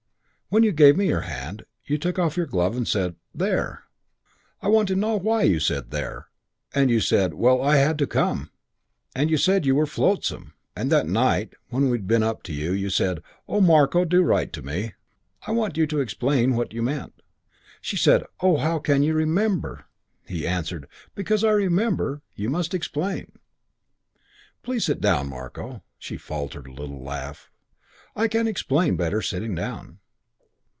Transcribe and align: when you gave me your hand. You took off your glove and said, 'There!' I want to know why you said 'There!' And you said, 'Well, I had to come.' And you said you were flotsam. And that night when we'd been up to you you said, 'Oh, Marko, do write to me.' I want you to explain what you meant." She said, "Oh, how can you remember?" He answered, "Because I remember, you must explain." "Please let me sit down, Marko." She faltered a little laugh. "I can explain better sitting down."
when 0.53 0.63
you 0.63 0.73
gave 0.73 0.97
me 0.97 1.07
your 1.07 1.21
hand. 1.21 1.63
You 1.85 1.97
took 1.97 2.19
off 2.19 2.35
your 2.35 2.45
glove 2.45 2.75
and 2.75 2.85
said, 2.85 3.15
'There!' 3.33 3.83
I 4.61 4.67
want 4.67 4.89
to 4.89 4.97
know 4.97 5.15
why 5.15 5.43
you 5.43 5.61
said 5.61 5.91
'There!' 5.91 6.27
And 6.75 6.89
you 6.89 6.99
said, 6.99 7.33
'Well, 7.33 7.61
I 7.61 7.77
had 7.77 7.97
to 7.99 8.05
come.' 8.05 8.51
And 9.15 9.29
you 9.31 9.37
said 9.37 9.65
you 9.65 9.75
were 9.75 9.85
flotsam. 9.85 10.53
And 10.75 10.91
that 10.91 11.07
night 11.07 11.53
when 11.69 11.87
we'd 11.87 12.05
been 12.05 12.21
up 12.21 12.43
to 12.43 12.53
you 12.53 12.73
you 12.73 12.89
said, 12.89 13.23
'Oh, 13.47 13.61
Marko, 13.61 14.03
do 14.03 14.23
write 14.23 14.51
to 14.51 14.61
me.' 14.61 14.91
I 15.47 15.51
want 15.51 15.77
you 15.77 15.87
to 15.87 16.01
explain 16.01 16.57
what 16.57 16.73
you 16.73 16.81
meant." 16.81 17.21
She 17.79 17.95
said, 17.95 18.25
"Oh, 18.41 18.57
how 18.57 18.77
can 18.77 19.03
you 19.03 19.13
remember?" 19.13 19.85
He 20.27 20.45
answered, 20.45 20.85
"Because 21.15 21.45
I 21.45 21.51
remember, 21.51 22.23
you 22.35 22.49
must 22.49 22.73
explain." 22.73 23.39
"Please 24.63 24.89
let 24.89 24.97
me 24.97 25.01
sit 25.01 25.01
down, 25.01 25.29
Marko." 25.29 25.81
She 25.97 26.17
faltered 26.17 26.67
a 26.67 26.73
little 26.73 27.01
laugh. 27.01 27.49
"I 28.17 28.27
can 28.27 28.49
explain 28.49 28.97
better 28.97 29.21
sitting 29.21 29.55
down." 29.55 29.99